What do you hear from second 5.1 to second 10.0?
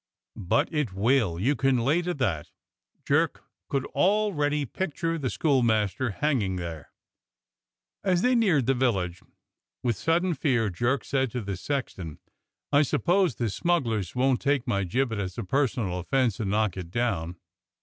the schoolmaster hanging there. As they neared the village, with